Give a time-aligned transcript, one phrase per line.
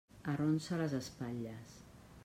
[0.31, 1.77] Arronsa les espatlles.